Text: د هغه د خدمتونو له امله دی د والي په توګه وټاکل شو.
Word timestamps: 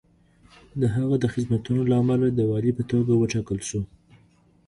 د 0.81 0.83
هغه 0.95 1.15
د 1.19 1.25
خدمتونو 1.33 1.81
له 1.89 1.95
امله 2.01 2.27
دی 2.31 2.35
د 2.37 2.41
والي 2.49 2.71
په 2.77 2.83
توګه 2.91 3.11
وټاکل 3.15 3.59
شو. 3.69 3.81